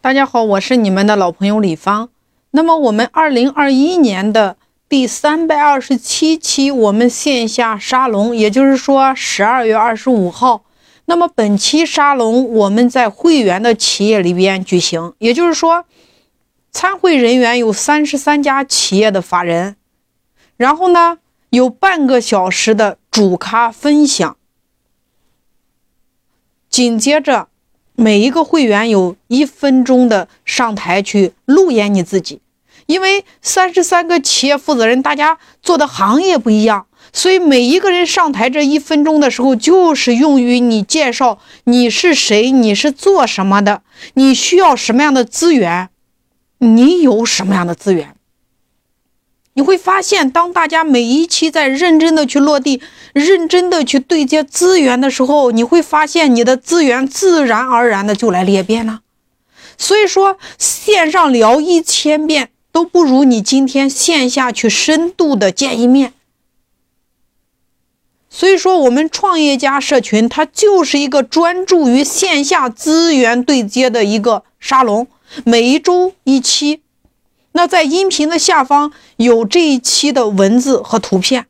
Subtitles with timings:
[0.00, 2.08] 大家好，我是你们的老朋友李芳。
[2.52, 4.56] 那么我们二零二一年的
[4.88, 10.62] 第三百二十七期，我们线下沙龙，也就是说十二月二十五号。
[11.06, 15.84] 那么本期沙龙我们在会员的企业里边举行，也就是说
[16.70, 19.74] 参会人员有三十三家企业的法人，
[20.56, 21.18] 然后呢
[21.50, 24.36] 有半个小时的主咖分享，
[26.70, 27.48] 紧接着。
[28.00, 32.40] 每一个会员有一分钟的上台去路演你自己，
[32.86, 43.82] 因为三十三个企业负责人，大家做的行业不一样，所以每一个人上台这一分钟的时候，就是用于你介绍你是谁，你是做什么的，
[44.14, 45.88] 你需要什么样的资源，
[46.58, 48.14] 你有什么样的资源。
[49.58, 52.80] 你会发现，当大家每一期在认真的去落地、
[53.12, 59.00] 认真的去对接资源的时候，你会发现你的资源自然而然的就来裂变了。
[59.76, 66.12] 所以说，线上聊一千遍都不如你今天线下去深度的见一面。
[68.30, 75.08] 所以说，我们创业家社群它就是一个专注于线下资源对接的一个沙龙，
[75.44, 76.82] 每一周一期。
[77.52, 81.46] 那在音频的下方有这一期的文字和图片，